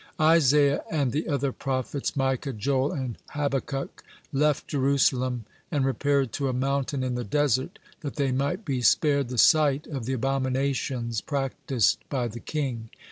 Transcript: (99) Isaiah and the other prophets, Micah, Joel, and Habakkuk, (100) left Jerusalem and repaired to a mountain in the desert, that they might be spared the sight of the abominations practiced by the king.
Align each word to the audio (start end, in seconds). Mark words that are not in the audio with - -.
(99) 0.17 0.35
Isaiah 0.35 0.83
and 0.89 1.11
the 1.11 1.27
other 1.27 1.51
prophets, 1.51 2.15
Micah, 2.15 2.53
Joel, 2.53 2.91
and 2.91 3.19
Habakkuk, 3.35 4.03
(100) 4.31 4.39
left 4.47 4.67
Jerusalem 4.67 5.45
and 5.69 5.85
repaired 5.85 6.31
to 6.33 6.47
a 6.49 6.53
mountain 6.53 7.03
in 7.03 7.13
the 7.13 7.23
desert, 7.23 7.77
that 7.99 8.15
they 8.15 8.31
might 8.31 8.65
be 8.65 8.81
spared 8.81 9.29
the 9.29 9.37
sight 9.37 9.85
of 9.85 10.05
the 10.05 10.13
abominations 10.13 11.21
practiced 11.21 11.99
by 12.09 12.27
the 12.27 12.39
king. 12.39 12.89